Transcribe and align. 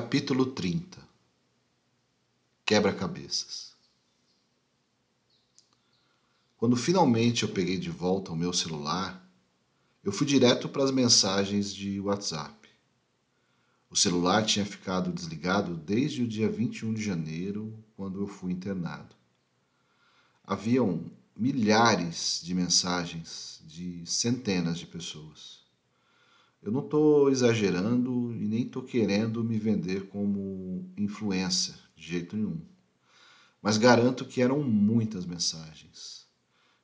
Capítulo 0.00 0.46
30 0.46 0.96
Quebra-cabeças 2.64 3.74
Quando 6.56 6.76
finalmente 6.76 7.42
eu 7.42 7.48
peguei 7.48 7.76
de 7.76 7.90
volta 7.90 8.30
o 8.30 8.36
meu 8.36 8.52
celular, 8.52 9.28
eu 10.04 10.12
fui 10.12 10.24
direto 10.24 10.68
para 10.68 10.84
as 10.84 10.92
mensagens 10.92 11.74
de 11.74 11.98
WhatsApp. 11.98 12.68
O 13.90 13.96
celular 13.96 14.46
tinha 14.46 14.64
ficado 14.64 15.12
desligado 15.12 15.74
desde 15.74 16.22
o 16.22 16.28
dia 16.28 16.48
21 16.48 16.94
de 16.94 17.02
janeiro, 17.02 17.76
quando 17.96 18.20
eu 18.20 18.28
fui 18.28 18.52
internado. 18.52 19.16
Haviam 20.44 21.10
milhares 21.36 22.40
de 22.44 22.54
mensagens 22.54 23.60
de 23.66 24.06
centenas 24.06 24.78
de 24.78 24.86
pessoas. 24.86 25.57
Eu 26.62 26.72
não 26.72 26.80
estou 26.80 27.30
exagerando 27.30 28.34
e 28.34 28.46
nem 28.46 28.62
estou 28.62 28.82
querendo 28.82 29.44
me 29.44 29.58
vender 29.58 30.08
como 30.08 30.90
influencer, 30.96 31.76
de 31.96 32.06
jeito 32.06 32.36
nenhum. 32.36 32.60
Mas 33.62 33.78
garanto 33.78 34.24
que 34.24 34.42
eram 34.42 34.62
muitas 34.62 35.24
mensagens. 35.24 36.26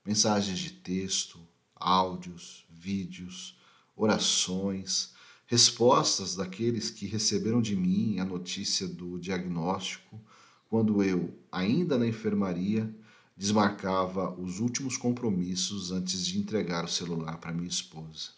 Mensagens 0.04 0.58
de 0.58 0.70
texto, 0.70 1.40
áudios, 1.74 2.66
vídeos, 2.70 3.58
orações, 3.96 5.12
respostas 5.46 6.34
daqueles 6.34 6.90
que 6.90 7.06
receberam 7.06 7.60
de 7.60 7.76
mim 7.76 8.18
a 8.18 8.24
notícia 8.24 8.86
do 8.86 9.18
diagnóstico 9.18 10.20
quando 10.68 11.02
eu, 11.02 11.36
ainda 11.52 11.98
na 11.98 12.06
enfermaria, 12.06 12.92
desmarcava 13.36 14.34
os 14.40 14.60
últimos 14.60 14.96
compromissos 14.96 15.90
antes 15.90 16.26
de 16.26 16.38
entregar 16.38 16.84
o 16.84 16.88
celular 16.88 17.38
para 17.38 17.52
minha 17.52 17.68
esposa. 17.68 18.30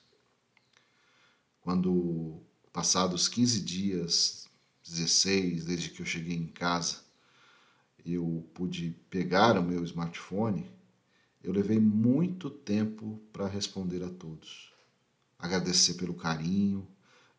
Quando, 1.67 2.43
passados 2.73 3.27
15 3.27 3.61
dias, 3.61 4.47
16, 4.87 5.65
desde 5.65 5.91
que 5.91 6.01
eu 6.01 6.07
cheguei 6.07 6.37
em 6.37 6.47
casa, 6.47 6.99
eu 8.05 8.49
pude 8.55 8.91
pegar 9.11 9.59
o 9.59 9.65
meu 9.65 9.83
smartphone, 9.83 10.71
eu 11.43 11.53
levei 11.53 11.81
muito 11.81 12.49
tempo 12.49 13.21
para 13.33 13.49
responder 13.49 14.05
a 14.05 14.09
todos. 14.09 14.71
Agradecer 15.37 15.95
pelo 15.95 16.15
carinho, 16.15 16.87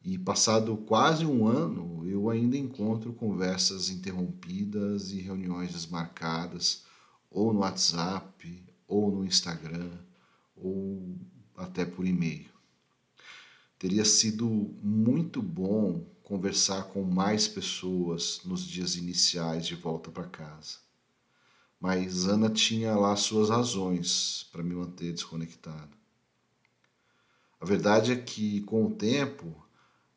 e 0.04 0.18
passado 0.18 0.76
quase 0.76 1.26
um 1.26 1.48
ano, 1.48 2.06
eu 2.06 2.30
ainda 2.30 2.58
encontro 2.58 3.14
conversas 3.14 3.90
interrompidas 3.90 5.12
e 5.12 5.22
reuniões 5.22 5.72
desmarcadas, 5.72 6.84
ou 7.32 7.54
no 7.54 7.60
WhatsApp, 7.60 8.62
ou 8.90 9.10
no 9.10 9.24
Instagram, 9.24 9.90
ou 10.54 11.16
até 11.56 11.86
por 11.86 12.06
e-mail. 12.06 12.57
Teria 13.80 14.04
sido 14.04 14.50
muito 14.82 15.42
bom 15.42 16.04
conversar 16.24 16.86
com 16.86 17.04
mais 17.04 17.48
pessoas 17.48 18.42
nos 18.44 18.66
dias 18.66 18.96
iniciais 18.96 19.68
de 19.68 19.76
volta 19.76 20.10
para 20.10 20.24
casa. 20.26 20.78
Mas 21.80 22.26
Ana 22.28 22.50
tinha 22.50 22.96
lá 22.96 23.16
suas 23.16 23.50
razões 23.50 24.50
para 24.52 24.64
me 24.64 24.74
manter 24.74 25.14
desconectado. 25.14 25.96
A 27.62 27.66
verdade 27.66 28.12
é 28.12 28.16
que, 28.16 28.62
com 28.62 28.86
o 28.86 28.96
tempo, 28.96 29.56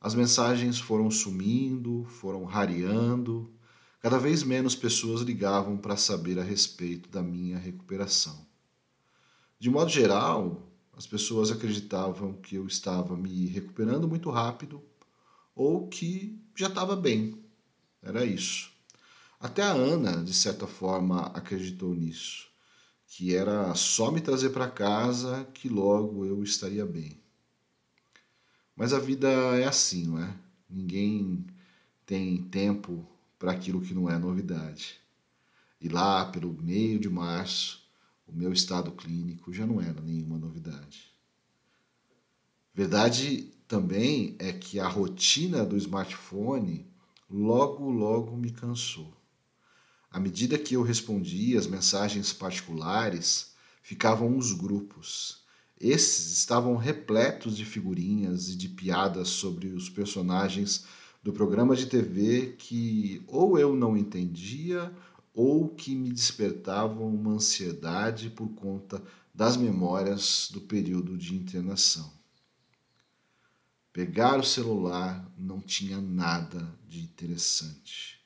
as 0.01 0.15
mensagens 0.15 0.79
foram 0.79 1.11
sumindo, 1.11 2.05
foram 2.07 2.45
rareando, 2.45 3.53
cada 4.01 4.19
vez 4.19 4.43
menos 4.43 4.75
pessoas 4.75 5.21
ligavam 5.21 5.77
para 5.77 5.99
saber 5.99 6.39
a 6.39 6.43
respeito 6.43 7.11
da 7.11 7.23
minha 7.23 7.59
recuperação. 7.59 8.47
De 9.59 9.69
modo 9.69 9.91
geral, 9.91 10.70
as 11.01 11.07
pessoas 11.07 11.51
acreditavam 11.51 12.35
que 12.35 12.57
eu 12.57 12.67
estava 12.67 13.17
me 13.17 13.47
recuperando 13.47 14.07
muito 14.07 14.29
rápido 14.29 14.83
ou 15.55 15.89
que 15.89 16.39
já 16.55 16.67
estava 16.67 16.95
bem. 16.95 17.43
Era 18.03 18.23
isso. 18.23 18.71
Até 19.41 19.63
a 19.63 19.73
Ana, 19.73 20.23
de 20.23 20.35
certa 20.35 20.67
forma, 20.67 21.29
acreditou 21.29 21.95
nisso, 21.95 22.49
que 23.07 23.35
era 23.35 23.75
só 23.75 24.11
me 24.11 24.21
trazer 24.21 24.51
para 24.51 24.71
casa 24.71 25.49
que 25.55 25.71
logo 25.71 26.27
eu 26.27 26.43
estaria 26.43 26.85
bem. 26.85 27.19
Mas 28.77 28.93
a 28.93 28.99
vida 28.99 29.27
é 29.57 29.65
assim, 29.65 30.07
não 30.07 30.23
é? 30.23 30.37
Ninguém 30.69 31.47
tem 32.05 32.43
tempo 32.43 33.09
para 33.39 33.53
aquilo 33.53 33.81
que 33.81 33.95
não 33.95 34.11
é 34.11 34.19
novidade. 34.19 35.01
E 35.81 35.89
lá, 35.89 36.27
pelo 36.27 36.53
meio 36.53 37.01
de 37.01 37.09
março, 37.09 37.80
o 38.33 38.37
meu 38.37 38.53
estado 38.53 38.93
clínico 38.93 39.53
já 39.53 39.67
não 39.67 39.81
era 39.81 40.01
nenhuma 40.01 40.39
novidade. 40.39 41.13
Verdade 42.73 43.53
também 43.67 44.37
é 44.39 44.53
que 44.53 44.79
a 44.79 44.89
rotina 44.89 45.65
do 45.65 45.77
smartphone 45.77 46.87
logo, 47.29 47.91
logo 47.91 48.37
me 48.37 48.51
cansou. 48.51 49.13
À 50.11 50.19
medida 50.19 50.59
que 50.59 50.75
eu 50.75 50.83
respondia 50.83 51.59
as 51.59 51.67
mensagens 51.67 52.33
particulares, 52.33 53.55
ficavam 53.83 54.37
os 54.37 54.53
grupos. 54.53 55.45
Esses 55.81 56.37
estavam 56.37 56.77
repletos 56.77 57.57
de 57.57 57.65
figurinhas 57.65 58.49
e 58.49 58.57
de 58.57 58.69
piadas 58.69 59.29
sobre 59.29 59.69
os 59.69 59.89
personagens 59.89 60.85
do 61.23 61.33
programa 61.33 61.77
de 61.77 61.87
TV 61.87 62.55
que 62.59 63.23
ou 63.27 63.59
eu 63.59 63.75
não 63.75 63.97
entendia 63.97 64.93
ou 65.35 65.69
que 65.69 65.95
me 65.95 66.11
despertavam 66.11 67.09
uma 67.15 67.33
ansiedade 67.33 68.31
por 68.31 68.49
conta 68.51 69.03
das 69.35 69.57
memórias 69.57 70.49
do 70.53 70.61
período 70.61 71.17
de 71.17 71.35
internação. 71.35 72.13
Pegar 73.93 74.39
o 74.39 74.45
celular 74.45 75.29
não 75.37 75.61
tinha 75.61 76.01
nada 76.01 76.73
de 76.89 77.01
interessante. 77.01 78.21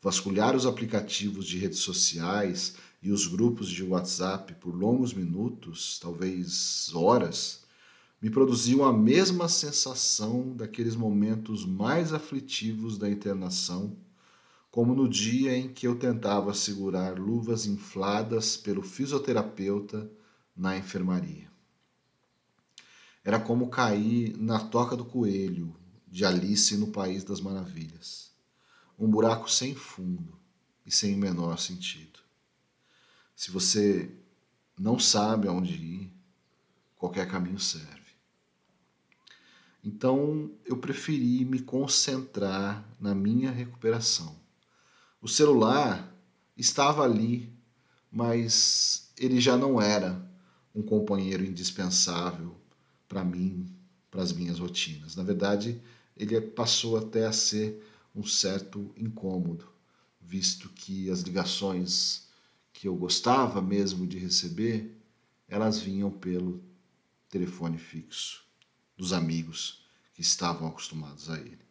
Vasculhar 0.00 0.54
os 0.54 0.64
aplicativos 0.64 1.46
de 1.46 1.58
redes 1.58 1.80
sociais 1.80 2.74
e 3.02 3.10
os 3.10 3.26
grupos 3.26 3.68
de 3.68 3.82
WhatsApp 3.82 4.54
por 4.54 4.74
longos 4.74 5.12
minutos, 5.12 5.98
talvez 6.00 6.90
horas, 6.94 7.64
me 8.20 8.30
produziam 8.30 8.84
a 8.84 8.92
mesma 8.92 9.48
sensação 9.48 10.56
daqueles 10.56 10.96
momentos 10.96 11.64
mais 11.64 12.12
aflitivos 12.12 12.98
da 12.98 13.08
internação 13.08 13.96
como 14.78 14.94
no 14.94 15.08
dia 15.08 15.58
em 15.58 15.74
que 15.74 15.88
eu 15.88 15.98
tentava 15.98 16.54
segurar 16.54 17.18
luvas 17.18 17.66
infladas 17.66 18.56
pelo 18.56 18.80
fisioterapeuta 18.80 20.08
na 20.56 20.78
enfermaria. 20.78 21.50
Era 23.24 23.40
como 23.40 23.70
cair 23.70 24.36
na 24.38 24.60
toca 24.60 24.96
do 24.96 25.04
coelho 25.04 25.74
de 26.06 26.24
Alice 26.24 26.76
no 26.76 26.92
País 26.92 27.24
das 27.24 27.40
Maravilhas. 27.40 28.30
Um 28.96 29.10
buraco 29.10 29.50
sem 29.50 29.74
fundo 29.74 30.38
e 30.86 30.92
sem 30.92 31.16
o 31.16 31.18
menor 31.18 31.58
sentido. 31.58 32.20
Se 33.34 33.50
você 33.50 34.08
não 34.78 34.96
sabe 34.96 35.48
aonde 35.48 35.74
ir, 35.74 36.12
qualquer 36.94 37.26
caminho 37.28 37.58
serve. 37.58 38.12
Então 39.82 40.52
eu 40.64 40.76
preferi 40.76 41.44
me 41.44 41.58
concentrar 41.58 42.88
na 43.00 43.12
minha 43.12 43.50
recuperação 43.50 44.38
o 45.20 45.28
celular 45.28 46.14
estava 46.56 47.02
ali, 47.02 47.52
mas 48.10 49.12
ele 49.16 49.40
já 49.40 49.56
não 49.56 49.80
era 49.80 50.26
um 50.74 50.82
companheiro 50.82 51.44
indispensável 51.44 52.56
para 53.08 53.24
mim, 53.24 53.66
para 54.10 54.22
as 54.22 54.32
minhas 54.32 54.58
rotinas. 54.58 55.16
Na 55.16 55.22
verdade, 55.22 55.80
ele 56.16 56.40
passou 56.40 56.96
até 56.96 57.26
a 57.26 57.32
ser 57.32 57.84
um 58.14 58.24
certo 58.24 58.92
incômodo, 58.96 59.68
visto 60.20 60.68
que 60.68 61.10
as 61.10 61.20
ligações 61.20 62.26
que 62.72 62.86
eu 62.86 62.94
gostava 62.94 63.60
mesmo 63.60 64.06
de 64.06 64.18
receber, 64.18 64.96
elas 65.48 65.78
vinham 65.78 66.10
pelo 66.10 66.62
telefone 67.28 67.78
fixo 67.78 68.44
dos 68.96 69.12
amigos 69.12 69.84
que 70.14 70.20
estavam 70.20 70.68
acostumados 70.68 71.28
a 71.30 71.38
ele. 71.38 71.67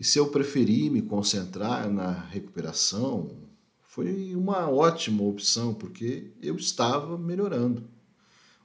E 0.00 0.04
se 0.04 0.18
eu 0.18 0.30
preferi 0.30 0.88
me 0.88 1.02
concentrar 1.02 1.90
na 1.90 2.10
recuperação, 2.10 3.36
foi 3.82 4.34
uma 4.34 4.66
ótima 4.70 5.22
opção, 5.22 5.74
porque 5.74 6.32
eu 6.40 6.56
estava 6.56 7.18
melhorando. 7.18 7.86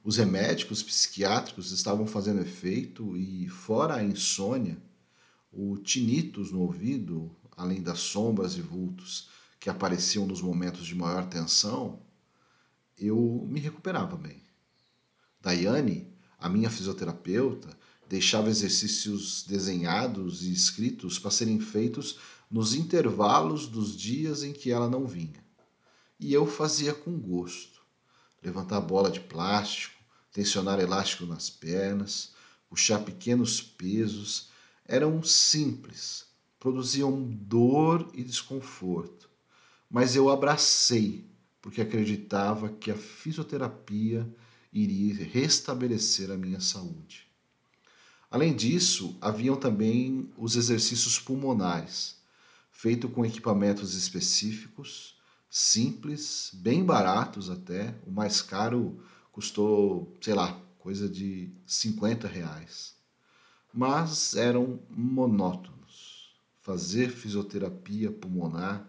Os 0.02 0.16
remédios 0.16 0.82
psiquiátricos 0.82 1.72
estavam 1.72 2.06
fazendo 2.06 2.40
efeito 2.40 3.14
e, 3.18 3.46
fora 3.48 3.96
a 3.96 4.02
insônia, 4.02 4.82
o 5.52 5.76
tinnitus 5.76 6.50
no 6.52 6.62
ouvido, 6.62 7.30
além 7.54 7.82
das 7.82 7.98
sombras 7.98 8.56
e 8.56 8.62
vultos 8.62 9.28
que 9.60 9.68
apareciam 9.68 10.26
nos 10.26 10.40
momentos 10.40 10.86
de 10.86 10.94
maior 10.94 11.26
tensão, 11.26 12.00
eu 12.96 13.46
me 13.46 13.60
recuperava 13.60 14.16
bem. 14.16 14.42
Daiane, 15.42 16.10
a 16.38 16.48
minha 16.48 16.70
fisioterapeuta, 16.70 17.76
deixava 18.08 18.48
exercícios 18.48 19.44
desenhados 19.46 20.42
e 20.42 20.52
escritos 20.52 21.18
para 21.18 21.30
serem 21.30 21.60
feitos 21.60 22.18
nos 22.50 22.74
intervalos 22.74 23.66
dos 23.66 23.96
dias 23.96 24.42
em 24.42 24.52
que 24.52 24.70
ela 24.70 24.88
não 24.88 25.06
vinha. 25.06 25.44
E 26.18 26.32
eu 26.32 26.46
fazia 26.46 26.94
com 26.94 27.18
gosto. 27.18 27.80
Levantar 28.42 28.80
bola 28.80 29.10
de 29.10 29.20
plástico, 29.20 29.96
tensionar 30.32 30.78
elástico 30.78 31.26
nas 31.26 31.50
pernas, 31.50 32.32
puxar 32.68 33.00
pequenos 33.00 33.60
pesos, 33.60 34.50
eram 34.84 35.22
simples, 35.22 36.26
produziam 36.58 37.22
dor 37.22 38.10
e 38.14 38.22
desconforto, 38.22 39.28
mas 39.90 40.14
eu 40.14 40.28
abracei 40.28 41.28
porque 41.60 41.80
acreditava 41.80 42.68
que 42.68 42.90
a 42.90 42.96
fisioterapia 42.96 44.32
iria 44.72 45.24
restabelecer 45.24 46.30
a 46.30 46.36
minha 46.36 46.60
saúde. 46.60 47.25
Além 48.30 48.54
disso, 48.54 49.16
haviam 49.20 49.56
também 49.56 50.30
os 50.36 50.56
exercícios 50.56 51.18
pulmonares, 51.18 52.16
feito 52.72 53.08
com 53.08 53.24
equipamentos 53.24 53.94
específicos, 53.94 55.16
simples, 55.48 56.50
bem 56.54 56.84
baratos 56.84 57.48
até. 57.48 57.94
O 58.06 58.10
mais 58.10 58.42
caro 58.42 59.00
custou, 59.30 60.12
sei 60.20 60.34
lá, 60.34 60.60
coisa 60.78 61.08
de 61.08 61.50
50 61.66 62.26
reais. 62.26 62.94
Mas 63.72 64.34
eram 64.34 64.80
monótonos. 64.90 66.34
Fazer 66.62 67.10
fisioterapia 67.10 68.10
pulmonar 68.10 68.88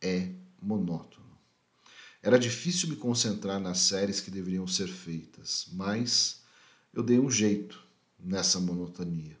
é 0.00 0.32
monótono. 0.60 1.24
Era 2.20 2.38
difícil 2.38 2.88
me 2.88 2.96
concentrar 2.96 3.60
nas 3.60 3.78
séries 3.78 4.20
que 4.20 4.30
deveriam 4.30 4.66
ser 4.66 4.88
feitas, 4.88 5.68
mas 5.72 6.42
eu 6.92 7.02
dei 7.02 7.20
um 7.20 7.30
jeito 7.30 7.85
nessa 8.26 8.58
monotonia. 8.58 9.38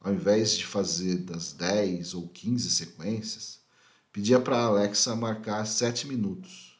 Ao 0.00 0.14
invés 0.14 0.56
de 0.56 0.64
fazer 0.64 1.18
das 1.18 1.52
10 1.52 2.14
ou 2.14 2.28
15 2.28 2.70
sequências, 2.70 3.60
pedia 4.12 4.38
para 4.38 4.56
a 4.58 4.66
Alexa 4.66 5.16
marcar 5.16 5.66
7 5.66 6.06
minutos. 6.06 6.78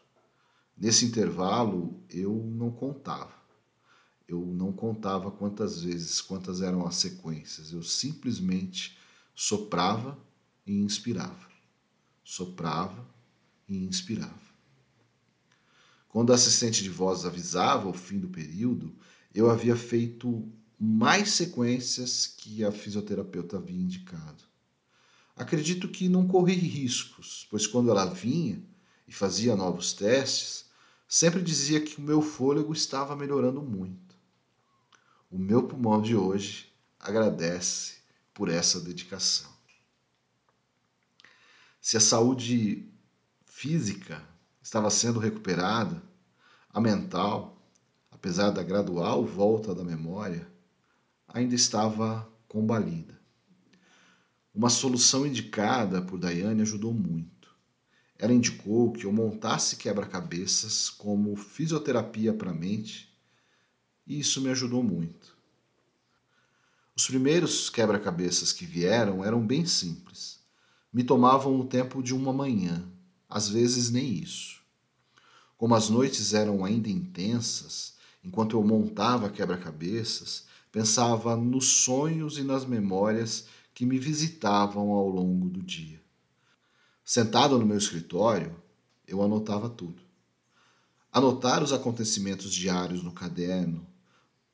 Nesse 0.77 1.05
intervalo, 1.05 2.01
eu 2.09 2.33
não 2.33 2.71
contava. 2.71 3.35
Eu 4.29 4.47
não 4.47 4.73
contava 4.73 5.31
quantas 5.31 5.83
vezes, 5.83 6.21
quantas 6.21 6.63
eram 6.63 6.87
as 6.87 6.97
sequências. 6.97 7.73
Eu 7.73 7.83
simplesmente 7.83 8.97
soprava 9.35 10.17
e 10.67 10.73
inspirava. 10.73 11.49
Soprava 12.23 13.05
e 13.69 13.77
inspirava. 13.85 14.45
Quando 16.09 16.31
a 16.31 16.37
assistente 16.37 16.83
de 16.83 16.91
voz 16.91 17.25
avisava 17.25 17.89
o 17.89 17.93
fim 17.93 18.19
do 18.19 18.29
período, 18.29 18.95
eu 19.35 19.51
havia 19.51 19.75
feito 19.75 20.49
mais 20.79 21.31
sequências 21.31 22.27
que 22.27 22.65
a 22.65 22.73
fisioterapeuta 22.73 23.57
havia 23.57 23.81
indicado. 23.81 24.45
Acredito 25.37 25.89
que 25.89 26.09
não 26.09 26.27
corri 26.27 26.55
riscos, 26.55 27.47
pois 27.51 27.67
quando 27.67 27.91
ela 27.91 28.07
vinha 28.07 28.63
e 29.07 29.13
fazia 29.13 29.57
novos 29.57 29.93
testes, 29.93 30.67
sempre 31.09 31.43
dizia 31.43 31.81
que 31.81 31.99
o 31.99 32.03
meu 32.03 32.23
fôlego 32.23 32.73
estava 32.73 33.17
melhorando 33.17 33.61
muito. 33.61 34.17
O 35.31 35.39
meu 35.39 35.65
pulmão 35.65 36.01
de 36.01 36.15
hoje 36.15 36.73
agradece 37.01 37.97
por 38.33 38.49
essa 38.49 38.81
dedicação. 38.81 39.51
Se 41.81 41.97
a 41.97 42.01
saúde 42.01 42.89
física 43.45 44.23
estava 44.63 44.91
sendo 44.91 45.19
recuperada, 45.19 46.03
a 46.71 46.81
mental, 46.81 47.59
apesar 48.11 48.51
da 48.51 48.63
gradual 48.63 49.25
volta 49.25 49.75
da 49.75 49.85
memória, 49.85 50.54
ainda 51.29 51.55
estava 51.55 52.31
combalida. 52.49 53.19
Uma 54.55 54.71
solução 54.71 55.27
indicada 55.27 56.01
por 56.01 56.19
Daiane 56.19 56.63
ajudou 56.63 56.93
muito. 56.93 57.35
Ela 58.17 58.33
indicou 58.33 58.93
que 58.93 59.05
eu 59.05 59.13
montasse 59.13 59.77
quebra-cabeças 59.77 60.89
como 60.89 61.35
fisioterapia 61.35 62.33
para 62.33 62.51
a 62.51 62.55
mente, 62.55 63.13
e 64.07 64.21
isso 64.21 64.41
me 64.41 64.51
ajudou 64.51 64.83
muito. 64.83 65.37
Os 66.97 67.07
primeiros 67.09 67.69
quebra-cabeças 67.69 68.53
que 68.53 68.65
vieram 68.65 69.25
eram 69.25 69.45
bem 69.45 69.67
simples. 69.67 70.39
Me 70.93 71.03
tomavam 71.03 71.59
o 71.59 71.67
tempo 71.67 72.01
de 72.01 72.15
uma 72.15 72.33
manhã, 72.33 72.89
às 73.29 73.49
vezes 73.49 73.91
nem 73.91 74.15
isso. 74.15 74.63
Como 75.57 75.75
as 75.75 75.89
noites 75.89 76.33
eram 76.33 76.65
ainda 76.65 76.89
intensas, 76.89 77.95
enquanto 78.23 78.57
eu 78.57 78.63
montava 78.63 79.29
quebra-cabeças, 79.29 80.47
pensava 80.75 81.37
nos 81.37 81.85
sonhos 81.85 82.37
e 82.37 82.43
nas 82.43 82.65
memórias 82.65 83.47
que 83.73 83.87
me 83.87 83.97
visitavam 83.97 84.91
ao 84.91 85.09
longo 85.09 85.49
do 85.49 85.63
dia. 85.63 86.03
Sentado 87.05 87.57
no 87.57 87.65
meu 87.65 87.79
escritório, 87.79 88.61
eu 89.07 89.23
anotava 89.23 89.71
tudo. 89.71 90.03
Anotar 91.13 91.63
os 91.63 91.73
acontecimentos 91.73 92.53
diários 92.53 93.05
no 93.05 93.13
caderno, 93.13 93.87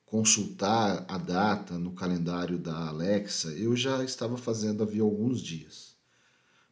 consultar 0.05 1.05
a 1.07 1.17
data 1.17 1.79
no 1.79 1.91
calendário 1.91 2.59
da 2.59 2.89
Alexa, 2.89 3.47
eu 3.53 3.75
já 3.75 4.03
estava 4.03 4.37
fazendo 4.37 4.83
havia 4.83 5.01
alguns 5.01 5.41
dias. 5.41 5.95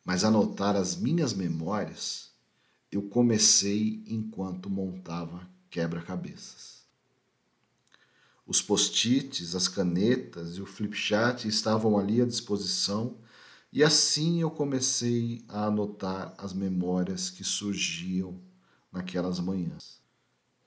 Mas 0.06 0.24
anotar 0.24 0.76
as 0.76 0.96
minhas 0.96 1.34
memórias, 1.34 2.30
eu 2.92 3.02
comecei 3.02 4.04
enquanto 4.06 4.70
montava 4.70 5.50
quebra-cabeças. 5.72 6.79
Os 8.50 8.64
post-its, 8.64 9.54
as 9.54 9.68
canetas 9.68 10.58
e 10.58 10.62
o 10.64 10.66
flipchart 10.66 11.46
estavam 11.46 12.00
ali 12.00 12.20
à 12.20 12.26
disposição 12.26 13.16
e 13.72 13.84
assim 13.84 14.42
eu 14.42 14.50
comecei 14.50 15.46
a 15.48 15.66
anotar 15.66 16.34
as 16.36 16.52
memórias 16.52 17.30
que 17.30 17.44
surgiam 17.44 18.42
naquelas 18.92 19.40
manhãs. 19.40 20.02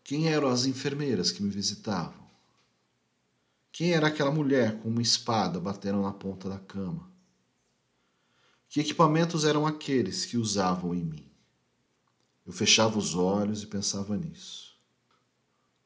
Quem 0.05 0.29
eram 0.29 0.46
as 0.46 0.64
enfermeiras 0.64 1.32
que 1.32 1.43
me 1.43 1.50
visitavam? 1.50 2.25
Quem 3.73 3.90
era 3.90 4.06
aquela 4.06 4.31
mulher 4.31 4.79
com 4.79 4.88
uma 4.88 5.02
espada 5.02 5.58
batendo 5.58 6.02
na 6.02 6.12
ponta 6.12 6.49
da 6.49 6.61
cama? 6.61 7.11
Que 8.69 8.79
equipamentos 8.79 9.44
eram 9.44 9.67
aqueles 9.67 10.25
que 10.25 10.38
usavam 10.38 10.94
em 10.94 11.02
mim? 11.02 11.29
Eu 12.46 12.52
fechava 12.52 12.96
os 12.96 13.17
olhos 13.17 13.64
e 13.64 13.67
pensava 13.67 14.17
nisso 14.17 14.71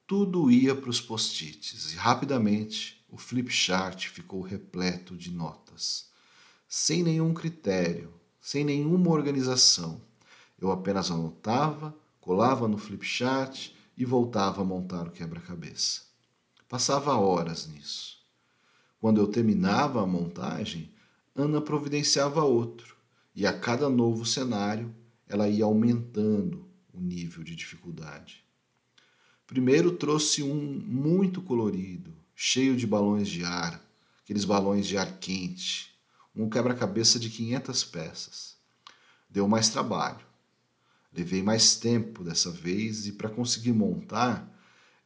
tudo 0.06 0.50
ia 0.50 0.72
para 0.72 0.88
os 0.88 1.00
post-its 1.00 1.92
e 1.92 1.96
rapidamente 1.96 3.04
o 3.08 3.18
flipchart 3.18 4.08
ficou 4.08 4.40
repleto 4.40 5.16
de 5.16 5.32
notas. 5.32 6.10
Sem 6.68 7.02
nenhum 7.02 7.34
critério, 7.34 8.14
sem 8.40 8.64
nenhuma 8.64 9.10
organização. 9.10 10.00
Eu 10.60 10.70
apenas 10.70 11.10
anotava, 11.10 11.92
colava 12.20 12.68
no 12.68 12.78
flipchart 12.78 13.72
e 13.96 14.04
voltava 14.04 14.62
a 14.62 14.64
montar 14.64 15.08
o 15.08 15.10
quebra-cabeça. 15.10 16.02
Passava 16.68 17.16
horas 17.16 17.66
nisso. 17.66 18.18
Quando 19.00 19.20
eu 19.20 19.26
terminava 19.26 20.00
a 20.00 20.06
montagem, 20.06 20.92
Ana 21.34 21.60
providenciava 21.60 22.44
outro, 22.44 22.96
e 23.34 23.44
a 23.44 23.52
cada 23.52 23.88
novo 23.88 24.24
cenário 24.24 24.94
ela 25.28 25.48
ia 25.48 25.64
aumentando 25.64 26.66
o 26.92 27.00
nível 27.00 27.42
de 27.42 27.54
dificuldade. 27.54 28.45
Primeiro 29.46 29.92
trouxe 29.92 30.42
um 30.42 30.82
muito 30.84 31.40
colorido, 31.40 32.12
cheio 32.34 32.76
de 32.76 32.86
balões 32.86 33.28
de 33.28 33.44
ar, 33.44 33.80
aqueles 34.22 34.44
balões 34.44 34.86
de 34.86 34.98
ar 34.98 35.18
quente, 35.18 35.94
um 36.34 36.50
quebra-cabeça 36.50 37.18
de 37.18 37.30
500 37.30 37.84
peças. 37.84 38.56
Deu 39.30 39.46
mais 39.46 39.68
trabalho. 39.68 40.26
Levei 41.12 41.42
mais 41.42 41.76
tempo 41.76 42.24
dessa 42.24 42.50
vez 42.50 43.06
e 43.06 43.12
para 43.12 43.30
conseguir 43.30 43.72
montar, 43.72 44.52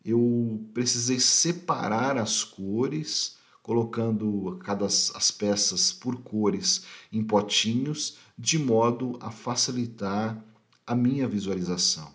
eu 0.05 0.67
precisei 0.73 1.21
separar 1.21 2.17
as 2.17 2.43
cores, 2.43 3.37
colocando 3.63 4.59
cada 4.65 4.87
as 4.87 5.31
peças 5.31 5.93
por 5.93 6.23
cores 6.23 6.85
em 7.13 7.23
potinhos, 7.23 8.17
de 8.37 8.59
modo 8.59 9.19
a 9.21 9.31
facilitar 9.31 10.43
a 10.87 10.95
minha 10.95 11.29
visualização. 11.29 12.13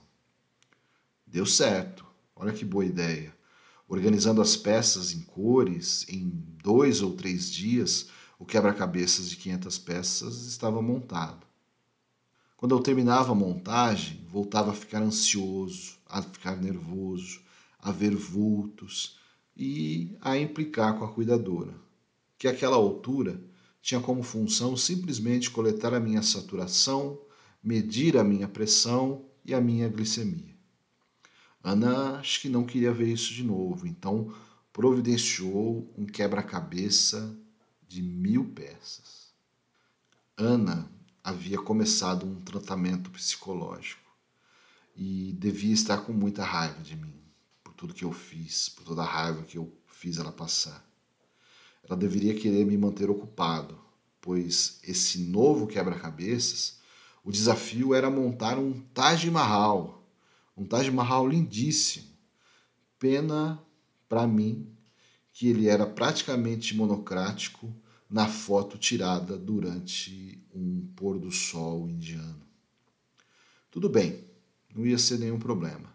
Deu 1.26 1.46
certo. 1.46 2.06
Olha 2.36 2.52
que 2.52 2.66
boa 2.66 2.86
ideia. 2.86 3.34
Organizando 3.88 4.42
as 4.42 4.58
peças 4.58 5.14
em 5.14 5.22
cores, 5.22 6.06
em 6.10 6.30
dois 6.62 7.02
ou 7.02 7.14
três 7.14 7.50
dias, 7.50 8.10
o 8.38 8.46
quebra-cabeças 8.46 9.30
de 9.30 9.38
500 9.38 9.78
peças 9.80 10.46
estava 10.46 10.82
montado. 10.82 11.46
Quando 12.58 12.76
eu 12.76 12.82
terminava 12.82 13.32
a 13.32 13.36
montagem, 13.36 14.26
voltava 14.28 14.72
a 14.72 14.76
ficar 14.76 15.02
ansioso, 15.02 15.98
a 16.06 16.22
ficar 16.22 16.58
nervoso, 16.58 17.42
a 17.80 17.92
ver 17.92 18.16
vultos 18.16 19.18
e 19.56 20.18
a 20.20 20.38
implicar 20.38 20.98
com 20.98 21.06
a 21.06 21.12
cuidadora, 21.14 21.74
que 22.38 22.48
àquela 22.48 22.76
altura 22.76 23.42
tinha 23.82 24.02
como 24.02 24.24
função 24.24 24.76
simplesmente 24.76 25.52
coletar 25.52 25.94
a 25.94 26.00
minha 26.00 26.24
saturação, 26.24 27.18
medir 27.64 28.18
a 28.18 28.24
minha 28.24 28.48
pressão 28.48 29.26
e 29.46 29.54
a 29.54 29.62
minha 29.62 29.88
glicemia. 29.88 30.55
Ana 31.66 32.20
acho 32.20 32.42
que 32.42 32.48
não 32.48 32.64
queria 32.64 32.94
ver 32.94 33.12
isso 33.12 33.34
de 33.34 33.44
novo, 33.44 33.88
então 33.88 34.32
providenciou 34.72 35.92
um 35.98 36.06
quebra-cabeça 36.06 37.36
de 37.88 38.04
mil 38.04 38.46
peças. 38.52 39.34
Ana 40.38 40.88
havia 41.24 41.58
começado 41.58 42.24
um 42.24 42.40
tratamento 42.40 43.10
psicológico 43.10 44.00
e 44.96 45.34
devia 45.40 45.74
estar 45.74 45.98
com 46.02 46.14
muita 46.14 46.44
raiva 46.44 46.84
de 46.84 46.96
mim, 46.96 47.20
por 47.64 47.74
tudo 47.74 47.96
que 47.96 48.06
eu 48.06 48.12
fiz, 48.12 48.70
por 48.70 48.84
toda 48.84 49.02
a 49.02 49.08
raiva 49.08 49.42
que 49.42 49.58
eu 49.58 49.76
fiz 49.88 50.20
ela 50.20 50.32
passar. 50.32 50.88
Ela 51.84 51.98
deveria 51.98 52.36
querer 52.36 52.64
me 52.64 52.78
manter 52.78 53.10
ocupado, 53.10 53.76
pois 54.22 54.80
esse 54.84 55.18
novo 55.18 55.66
quebra-cabeças, 55.66 56.78
o 57.24 57.32
desafio 57.32 57.96
era 57.96 58.08
montar 58.08 58.60
um 58.60 58.82
Taj 58.94 59.28
Mahal, 59.32 59.95
um 60.56 60.66
Taj 60.66 60.90
Mahal 60.90 61.28
lindíssimo. 61.28 62.08
Pena 62.98 63.62
para 64.08 64.26
mim 64.26 64.68
que 65.34 65.48
ele 65.48 65.68
era 65.68 65.86
praticamente 65.86 66.76
monocrático 66.76 67.76
na 68.10 68.28
foto 68.28 68.78
tirada 68.78 69.38
durante 69.38 70.42
um 70.54 70.88
pôr 70.96 71.20
do 71.20 71.32
sol 71.32 71.90
indiano. 71.90 72.42
Tudo 73.70 73.90
bem, 73.90 74.24
não 74.74 74.86
ia 74.86 74.98
ser 74.98 75.20
nenhum 75.20 75.38
problema. 75.38 75.94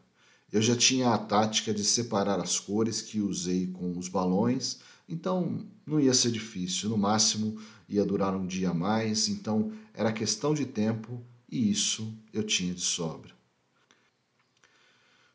Eu 0.52 0.60
já 0.60 0.76
tinha 0.76 1.14
a 1.14 1.18
tática 1.18 1.72
de 1.72 1.84
separar 1.84 2.40
as 2.40 2.58
cores 2.58 3.00
que 3.00 3.20
usei 3.20 3.68
com 3.68 3.96
os 3.96 4.08
balões, 4.08 4.80
então 5.08 5.64
não 5.86 5.98
ia 5.98 6.12
ser 6.12 6.30
difícil. 6.30 6.90
No 6.90 6.98
máximo 6.98 7.58
ia 7.88 8.04
durar 8.04 8.34
um 8.34 8.46
dia 8.46 8.70
a 8.70 8.74
mais, 8.74 9.28
então 9.28 9.72
era 9.94 10.12
questão 10.12 10.52
de 10.52 10.66
tempo 10.66 11.24
e 11.50 11.70
isso 11.70 12.14
eu 12.32 12.42
tinha 12.42 12.74
de 12.74 12.82
sobra. 12.82 13.39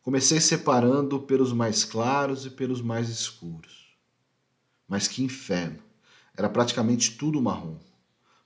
Comecei 0.05 0.39
separando 0.39 1.19
pelos 1.19 1.51
mais 1.51 1.83
claros 1.83 2.45
e 2.45 2.51
pelos 2.51 2.79
mais 2.79 3.09
escuros. 3.09 3.97
Mas 4.87 5.07
que 5.07 5.23
inferno! 5.23 5.81
Era 6.37 6.47
praticamente 6.47 7.17
tudo 7.17 7.41
marrom. 7.41 7.79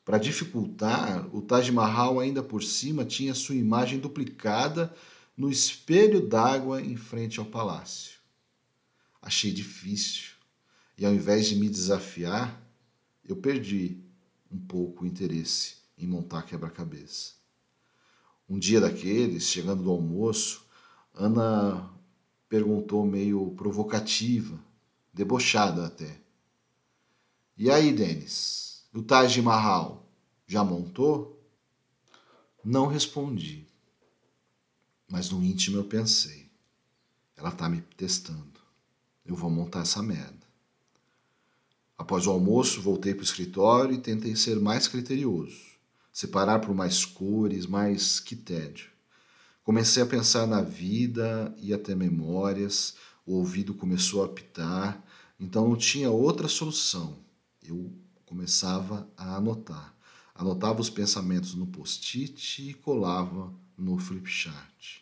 Para 0.05 0.17
dificultar, 0.17 1.27
o 1.35 1.41
Taj 1.41 1.69
Mahal 1.69 2.17
ainda 2.17 2.41
por 2.41 2.63
cima 2.63 3.03
tinha 3.03 3.35
sua 3.35 3.55
imagem 3.55 3.99
duplicada 3.99 4.95
no 5.35 5.51
espelho 5.51 6.25
d'água 6.25 6.81
em 6.81 6.95
frente 6.95 7.41
ao 7.41 7.45
palácio. 7.45 8.19
Achei 9.21 9.51
difícil 9.51 10.35
e 10.97 11.05
ao 11.05 11.13
invés 11.13 11.49
de 11.49 11.57
me 11.57 11.67
desafiar, 11.67 12.57
eu 13.21 13.35
perdi 13.35 13.97
um 14.49 14.57
pouco 14.57 15.03
o 15.03 15.07
interesse 15.07 15.75
em 15.97 16.07
montar 16.07 16.43
quebra-cabeça. 16.43 17.33
Um 18.47 18.57
dia 18.57 18.79
daqueles, 18.79 19.43
chegando 19.43 19.83
do 19.83 19.91
almoço, 19.91 20.68
Ana 21.13 21.93
perguntou 22.47 23.05
meio 23.05 23.51
provocativa, 23.51 24.59
debochada 25.13 25.85
até. 25.85 26.19
E 27.57 27.69
aí, 27.69 27.91
Denis, 27.91 28.85
o 28.93 29.01
Taj 29.01 29.41
Mahal 29.41 30.07
já 30.47 30.63
montou? 30.63 31.39
Não 32.63 32.87
respondi. 32.87 33.67
Mas 35.07 35.29
no 35.29 35.43
íntimo 35.43 35.77
eu 35.77 35.83
pensei: 35.83 36.49
ela 37.35 37.51
tá 37.51 37.69
me 37.69 37.81
testando. 37.81 38.59
Eu 39.25 39.35
vou 39.35 39.49
montar 39.49 39.81
essa 39.81 40.01
merda. 40.01 40.47
Após 41.97 42.25
o 42.25 42.31
almoço, 42.31 42.81
voltei 42.81 43.13
para 43.13 43.21
o 43.21 43.25
escritório 43.25 43.93
e 43.93 43.99
tentei 43.99 44.35
ser 44.35 44.59
mais 44.59 44.87
criterioso, 44.87 45.59
separar 46.13 46.59
por 46.59 46.73
mais 46.73 47.03
cores, 47.03 47.65
mais 47.65 48.19
que 48.19 48.35
tédio. 48.35 48.88
Comecei 49.69 50.01
a 50.01 50.05
pensar 50.07 50.47
na 50.47 50.63
vida 50.63 51.55
e 51.59 51.75
até 51.75 51.93
memórias, 51.93 52.95
o 53.23 53.35
ouvido 53.35 53.71
começou 53.71 54.23
a 54.23 54.25
apitar, 54.25 54.99
então 55.39 55.69
não 55.69 55.75
tinha 55.75 56.09
outra 56.09 56.47
solução. 56.47 57.15
Eu 57.63 57.93
começava 58.25 59.07
a 59.15 59.35
anotar. 59.35 59.95
Anotava 60.33 60.81
os 60.81 60.89
pensamentos 60.89 61.53
no 61.53 61.67
post-it 61.67 62.67
e 62.67 62.73
colava 62.73 63.53
no 63.77 63.99
flipchart. 63.99 65.01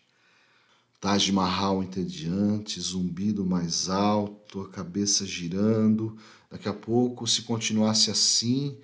Taj 1.00 1.32
Mahal 1.32 1.82
entediante, 1.82 2.82
zumbido 2.82 3.46
mais 3.46 3.88
alto, 3.88 4.60
a 4.60 4.68
cabeça 4.68 5.26
girando. 5.26 6.18
Daqui 6.52 6.68
a 6.68 6.74
pouco, 6.74 7.26
se 7.26 7.44
continuasse 7.44 8.12
assim, 8.12 8.78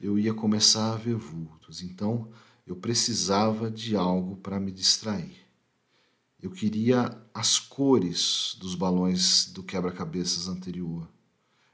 eu 0.00 0.20
ia 0.20 0.32
começar 0.32 0.92
a 0.92 0.96
ver 0.96 1.16
vultos. 1.16 1.82
Então, 1.82 2.28
eu 2.66 2.74
precisava 2.74 3.70
de 3.70 3.94
algo 3.96 4.36
para 4.36 4.58
me 4.58 4.72
distrair. 4.72 5.46
Eu 6.42 6.50
queria 6.50 7.16
as 7.32 7.58
cores 7.58 8.56
dos 8.58 8.74
balões 8.74 9.46
do 9.52 9.62
quebra-cabeças 9.62 10.48
anterior. 10.48 11.08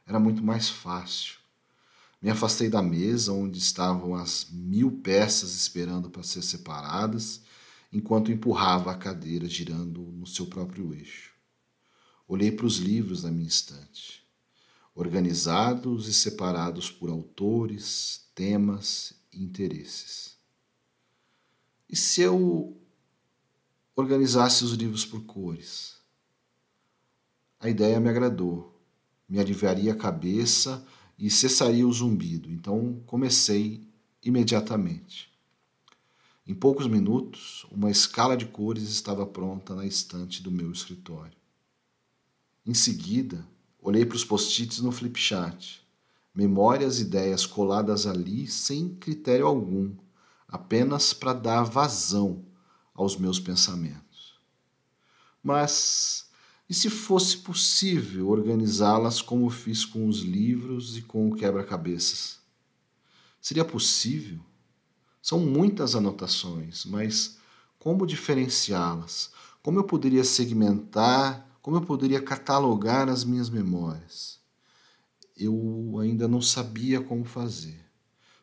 Era 0.07 0.21
muito 0.21 0.43
mais 0.43 0.69
fácil. 0.69 1.39
Me 2.21 2.31
afastei 2.31 2.69
da 2.69 2.83
mesa 2.83 3.33
onde 3.33 3.59
estavam 3.59 4.15
as 4.15 4.49
mil 4.51 4.93
peças 5.01 5.55
esperando 5.55 6.11
para 6.11 6.23
ser 6.23 6.43
separadas, 6.43 7.41
enquanto 7.93 8.31
empurrava 8.31 8.93
a 8.93 8.97
cadeira 8.97 9.49
girando 9.49 10.01
no 10.01 10.27
seu 10.27 10.47
próprio 10.47 10.95
eixo. 10.95 11.33
Olhei 12.29 12.53
para 12.53 12.67
os 12.67 12.77
livros 12.77 13.25
na 13.25 13.31
minha 13.31 13.49
estante, 13.49 14.23
organizados 14.95 16.07
e 16.07 16.15
separados 16.15 16.91
por 16.91 17.11
autores, 17.11 18.27
temas 18.35 19.15
e 19.33 19.43
interesses. 19.43 20.32
E 21.93 21.97
se 21.97 22.23
eu 22.23 22.75
organizasse 23.95 24.65
os 24.65 24.73
livros 24.73 25.05
por 25.05 25.25
cores? 25.25 25.99
A 27.61 27.69
ideia 27.69 28.01
me 28.01 28.09
agradou, 28.09 28.81
me 29.29 29.39
aliviaria 29.39 29.93
a 29.93 29.97
cabeça 29.97 30.83
e 31.19 31.31
cessaria 31.31 31.87
o 31.87 31.93
zumbido. 31.93 32.51
Então 32.51 33.03
comecei 33.05 33.87
imediatamente. 34.25 35.31
Em 36.47 36.55
poucos 36.55 36.87
minutos, 36.87 37.67
uma 37.71 37.91
escala 37.91 38.39
de 38.39 38.47
cores 38.47 38.85
estava 38.85 39.27
pronta 39.27 39.75
na 39.75 39.85
estante 39.85 40.43
do 40.43 40.51
meu 40.51 40.73
escritório. 40.73 41.37
Em 42.65 42.73
seguida, 42.73 43.47
olhei 43.79 44.07
para 44.07 44.17
os 44.17 44.25
post-its 44.25 44.81
no 44.81 44.93
flipchart. 44.93 45.81
Memórias 46.35 46.99
e 46.99 47.03
ideias 47.03 47.45
coladas 47.45 48.07
ali 48.07 48.47
sem 48.47 48.95
critério 48.95 49.47
algum, 49.47 49.95
apenas 50.53 51.15
para 51.15 51.33
dar 51.33 51.63
vazão 51.65 52.45
aos 52.95 53.17
meus 53.17 53.41
pensamentos. 53.41 54.39
Mas 55.43 56.31
e 56.69 56.75
se 56.75 56.89
fosse 56.89 57.39
possível 57.39 58.29
organizá-las 58.29 59.21
como 59.21 59.51
fiz 59.51 59.85
com 59.85 60.07
os 60.07 60.21
livros 60.21 60.97
e 60.97 61.03
com 61.03 61.29
o 61.29 61.35
quebra-cabeças? 61.35 62.39
Seria 63.41 63.65
possível? 63.65 64.41
São 65.21 65.39
muitas 65.39 65.95
anotações, 65.95 66.85
mas 66.85 67.39
como 67.79 68.07
diferenciá-las? 68.07 69.33
Como 69.63 69.79
eu 69.79 69.85
poderia 69.85 70.25
segmentar? 70.25 71.47
Como 71.61 71.77
eu 71.77 71.83
poderia 71.83 72.21
catalogar 72.21 73.09
as 73.09 73.25
minhas 73.25 73.49
memórias? 73.49 74.41
Eu 75.37 75.99
ainda 76.01 76.29
não 76.29 76.41
sabia 76.41 77.01
como 77.01 77.25
fazer. 77.25 77.92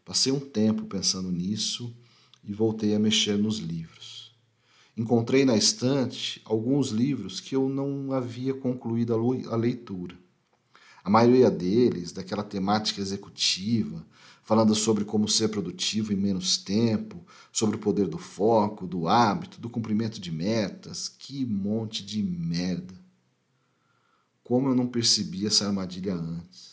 Passei 0.09 0.31
um 0.31 0.39
tempo 0.39 0.85
pensando 0.85 1.31
nisso 1.31 1.95
e 2.43 2.51
voltei 2.51 2.95
a 2.95 2.99
mexer 2.99 3.37
nos 3.37 3.59
livros. 3.59 4.35
Encontrei 4.97 5.45
na 5.45 5.55
estante 5.55 6.41
alguns 6.45 6.89
livros 6.89 7.39
que 7.39 7.55
eu 7.55 7.69
não 7.69 8.11
havia 8.11 8.55
concluído 8.55 9.13
a 9.13 9.55
leitura. 9.55 10.17
A 11.03 11.11
maioria 11.11 11.51
deles, 11.51 12.11
daquela 12.11 12.41
temática 12.43 12.99
executiva, 12.99 14.03
falando 14.41 14.73
sobre 14.73 15.05
como 15.05 15.29
ser 15.29 15.49
produtivo 15.49 16.11
em 16.11 16.15
menos 16.15 16.57
tempo, 16.57 17.23
sobre 17.51 17.75
o 17.75 17.79
poder 17.79 18.07
do 18.07 18.17
foco, 18.17 18.87
do 18.87 19.07
hábito, 19.07 19.61
do 19.61 19.69
cumprimento 19.69 20.19
de 20.19 20.31
metas. 20.31 21.07
Que 21.07 21.45
monte 21.45 22.03
de 22.03 22.23
merda! 22.23 22.95
Como 24.43 24.69
eu 24.69 24.73
não 24.73 24.87
percebi 24.87 25.45
essa 25.45 25.67
armadilha 25.67 26.15
antes. 26.15 26.68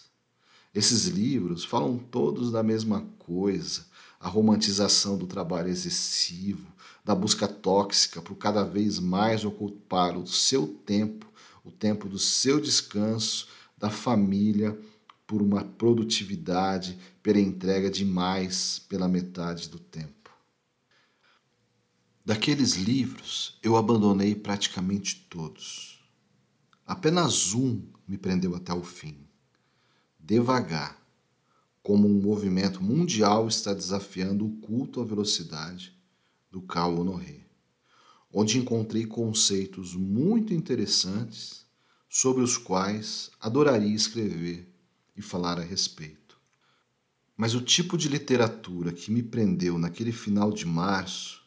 Esses 0.76 1.06
livros 1.06 1.64
falam 1.64 1.97
todos 1.97 2.52
da 2.52 2.62
mesma 2.62 3.00
coisa: 3.18 3.87
a 4.21 4.28
romantização 4.28 5.16
do 5.16 5.26
trabalho 5.26 5.71
excessivo, 5.71 6.71
da 7.02 7.14
busca 7.14 7.49
tóxica 7.49 8.21
por 8.21 8.35
cada 8.35 8.62
vez 8.62 8.99
mais 8.99 9.42
ocupar 9.42 10.18
o 10.18 10.26
seu 10.26 10.66
tempo, 10.66 11.33
o 11.64 11.71
tempo 11.71 12.11
do 12.11 12.18
seu 12.18 12.61
descanso, 12.61 13.49
da 13.78 13.88
família, 13.88 14.78
por 15.26 15.40
uma 15.40 15.64
produtividade, 15.64 16.99
pela 17.23 17.40
entrega 17.40 17.88
de 17.88 18.04
mais 18.04 18.78
pela 18.78 19.09
metade 19.09 19.71
do 19.71 19.78
tempo. 19.78 20.30
Daqueles 22.23 22.75
livros, 22.75 23.59
eu 23.62 23.78
abandonei 23.78 24.35
praticamente 24.35 25.26
todos. 25.30 25.99
Apenas 26.87 27.54
um 27.54 27.83
me 28.06 28.18
prendeu 28.18 28.54
até 28.54 28.75
o 28.75 28.83
fim. 28.85 29.25
Devagar, 30.28 31.00
como 31.80 32.09
um 32.09 32.21
movimento 32.21 32.83
mundial 32.83 33.47
está 33.47 33.73
desafiando 33.73 34.45
o 34.45 34.56
culto 34.56 35.00
à 35.00 35.04
velocidade 35.04 35.97
do 36.50 36.61
Cao 36.62 36.99
Honoré, 36.99 37.47
onde 38.35 38.59
encontrei 38.59 39.06
conceitos 39.06 39.95
muito 39.95 40.52
interessantes 40.52 41.64
sobre 42.09 42.42
os 42.42 42.59
quais 42.59 43.30
adoraria 43.40 43.95
escrever 43.95 44.68
e 45.16 45.23
falar 45.23 45.61
a 45.61 45.62
respeito. 45.62 46.37
Mas 47.37 47.54
o 47.54 47.61
tipo 47.61 47.97
de 47.97 48.09
literatura 48.09 48.92
que 48.92 49.12
me 49.12 49.23
prendeu 49.23 49.78
naquele 49.78 50.11
final 50.11 50.50
de 50.50 50.66
março 50.66 51.40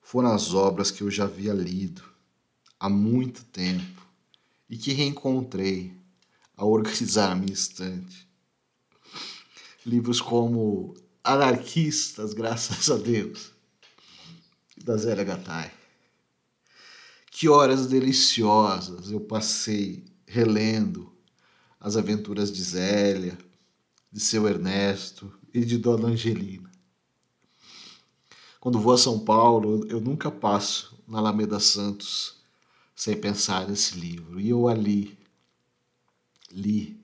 foram 0.00 0.32
as 0.32 0.54
obras 0.54 0.90
que 0.90 1.02
eu 1.02 1.10
já 1.10 1.24
havia 1.24 1.52
lido 1.52 2.02
há 2.80 2.88
muito 2.88 3.44
tempo 3.44 4.08
e 4.70 4.78
que 4.78 4.94
reencontrei 4.94 6.05
a 6.56 7.34
minha 7.34 7.52
estante. 7.52 8.26
livros 9.84 10.20
como 10.20 10.94
Anarquistas, 11.22 12.32
graças 12.32 12.90
a 12.90 12.96
Deus, 12.96 13.52
da 14.76 14.96
Zélia 14.96 15.22
Gattai. 15.22 15.70
Que 17.30 17.48
horas 17.48 17.86
deliciosas 17.86 19.10
eu 19.10 19.20
passei 19.20 20.04
relendo 20.26 21.12
as 21.78 21.96
aventuras 21.96 22.50
de 22.50 22.62
Zélia, 22.62 23.36
de 24.10 24.18
seu 24.18 24.48
Ernesto 24.48 25.30
e 25.52 25.62
de 25.64 25.76
Dona 25.76 26.08
Angelina. 26.08 26.70
Quando 28.58 28.80
vou 28.80 28.94
a 28.94 28.98
São 28.98 29.18
Paulo, 29.20 29.86
eu 29.88 30.00
nunca 30.00 30.30
passo 30.30 30.98
na 31.06 31.18
Alameda 31.18 31.60
Santos 31.60 32.36
sem 32.94 33.14
pensar 33.14 33.68
nesse 33.68 33.98
livro. 33.98 34.40
E 34.40 34.48
eu 34.48 34.66
ali 34.66 35.16
li 36.56 36.98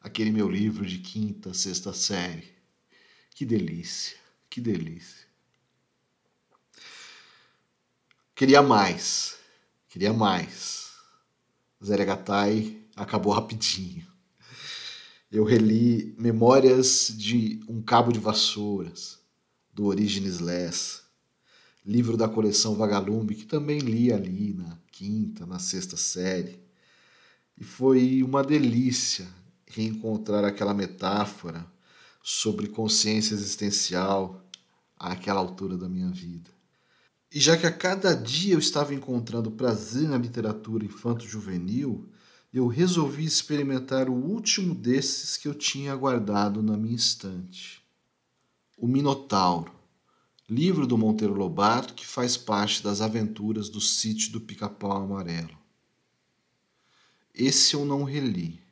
aquele 0.00 0.32
meu 0.32 0.50
livro 0.50 0.86
de 0.86 0.98
quinta, 0.98 1.52
sexta 1.52 1.92
série. 1.92 2.48
Que 3.30 3.44
delícia, 3.44 4.16
que 4.48 4.60
delícia. 4.60 5.26
Queria 8.34 8.62
mais, 8.62 9.36
queria 9.88 10.12
mais. 10.12 10.92
Zélia 11.84 12.06
Gattai 12.06 12.80
acabou 12.96 13.32
rapidinho. 13.32 14.06
Eu 15.30 15.44
reli 15.44 16.14
Memórias 16.18 17.12
de 17.14 17.60
um 17.68 17.82
Cabo 17.82 18.10
de 18.10 18.18
Vassouras, 18.18 19.18
do 19.72 19.84
Orígenes 19.86 20.38
Lessa, 20.38 21.02
livro 21.84 22.16
da 22.16 22.28
coleção 22.28 22.76
Vagalume, 22.76 23.34
que 23.34 23.44
também 23.44 23.80
li 23.80 24.12
ali 24.12 24.54
na 24.54 24.78
quinta, 24.90 25.44
na 25.44 25.58
sexta 25.58 25.96
série. 25.96 26.63
E 27.56 27.62
foi 27.62 28.22
uma 28.22 28.42
delícia 28.42 29.28
reencontrar 29.66 30.44
aquela 30.44 30.74
metáfora 30.74 31.66
sobre 32.22 32.68
consciência 32.68 33.34
existencial 33.34 34.42
àquela 34.98 35.40
altura 35.40 35.76
da 35.76 35.88
minha 35.88 36.10
vida. 36.10 36.50
E 37.30 37.40
já 37.40 37.56
que 37.56 37.66
a 37.66 37.72
cada 37.72 38.14
dia 38.14 38.54
eu 38.54 38.58
estava 38.58 38.94
encontrando 38.94 39.50
prazer 39.50 40.08
na 40.08 40.16
literatura 40.16 40.84
infanto-juvenil, 40.84 42.08
eu 42.52 42.68
resolvi 42.68 43.24
experimentar 43.24 44.08
o 44.08 44.14
último 44.14 44.72
desses 44.74 45.36
que 45.36 45.48
eu 45.48 45.54
tinha 45.54 45.94
guardado 45.96 46.62
na 46.62 46.76
minha 46.76 46.94
estante. 46.94 47.82
O 48.78 48.86
Minotauro, 48.86 49.72
livro 50.48 50.86
do 50.86 50.96
Monteiro 50.96 51.34
Lobato 51.34 51.94
que 51.94 52.06
faz 52.06 52.36
parte 52.36 52.82
das 52.82 53.00
aventuras 53.00 53.68
do 53.68 53.80
sítio 53.80 54.30
do 54.30 54.40
Pica-Pau 54.40 55.02
Amarelo. 55.02 55.63
Esse 57.34 57.74
eu 57.74 57.84
não 57.84 58.04
reli, 58.04 58.62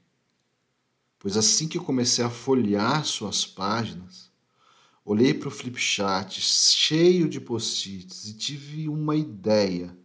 pois 1.18 1.36
assim 1.36 1.66
que 1.66 1.80
comecei 1.80 2.24
a 2.24 2.30
folhear 2.30 3.04
suas 3.04 3.44
páginas, 3.44 4.30
olhei 5.04 5.34
para 5.34 5.48
o 5.48 5.50
flipchart 5.50 6.38
cheio 6.38 7.28
de 7.28 7.40
post-its 7.40 8.28
e 8.28 8.34
tive 8.34 8.88
uma 8.88 9.16
ideia 9.16 9.98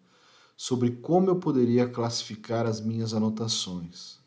sobre 0.56 0.90
como 0.90 1.30
eu 1.30 1.36
poderia 1.36 1.88
classificar 1.88 2.66
as 2.66 2.82
minhas 2.82 3.14
anotações. 3.14 4.18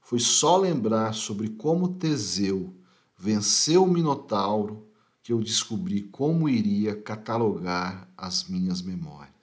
Foi 0.00 0.18
só 0.18 0.56
lembrar 0.56 1.14
sobre 1.14 1.48
como 1.50 1.94
Teseu 1.94 2.74
venceu 3.16 3.84
o 3.84 3.92
Minotauro 3.92 4.88
que 5.22 5.32
eu 5.32 5.40
descobri 5.40 6.02
como 6.02 6.48
iria 6.48 7.00
catalogar 7.00 8.08
as 8.16 8.48
minhas 8.48 8.82
memórias. 8.82 9.37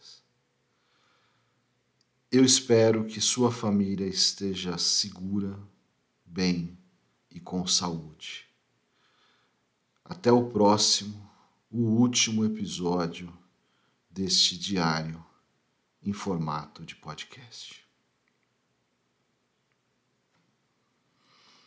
Eu 2.31 2.43
espero 2.43 3.05
que 3.05 3.21
sua 3.21 3.51
família 3.51 4.07
esteja 4.07 4.77
segura, 4.77 5.57
bem 6.25 6.77
e 7.29 7.39
com 7.39 7.65
saúde. 7.67 8.47
Até 10.03 10.31
o 10.31 10.49
próximo, 10.49 11.31
o 11.69 11.81
último 11.81 12.43
episódio 12.43 13.31
deste 14.09 14.57
diário 14.57 15.23
em 16.01 16.13
formato 16.13 16.83
de 16.83 16.95
podcast. 16.95 17.84